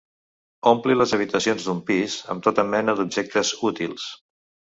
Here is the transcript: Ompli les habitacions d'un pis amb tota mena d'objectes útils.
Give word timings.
Ompli 0.69 0.95
les 0.95 1.11
habitacions 1.17 1.67
d'un 1.67 1.83
pis 1.89 2.17
amb 2.35 2.45
tota 2.49 2.65
mena 2.71 2.97
d'objectes 3.01 3.51
útils. 3.73 4.09